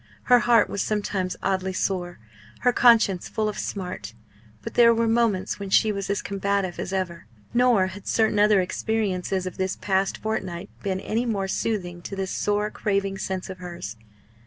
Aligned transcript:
Her 0.23 0.39
heart 0.39 0.67
was 0.67 0.81
sometimes 0.81 1.37
oddly 1.43 1.73
sore; 1.73 2.17
her 2.61 2.73
conscience 2.73 3.29
full 3.29 3.47
of 3.47 3.59
smart; 3.59 4.15
but 4.63 4.73
there 4.73 4.95
were 4.95 5.07
moments 5.07 5.59
when 5.59 5.69
she 5.69 5.91
was 5.91 6.09
as 6.09 6.23
combative 6.23 6.79
as 6.79 6.91
ever. 6.91 7.27
Nor 7.53 7.85
had 7.85 8.07
certain 8.07 8.39
other 8.39 8.61
experiences 8.61 9.45
of 9.45 9.57
this 9.57 9.75
past 9.75 10.17
fortnight 10.17 10.71
been 10.81 11.01
any 11.01 11.27
more 11.27 11.47
soothing 11.47 12.01
to 12.01 12.15
this 12.15 12.31
sore 12.31 12.71
craving 12.71 13.19
sense 13.19 13.47
of 13.47 13.59
hers. 13.59 13.95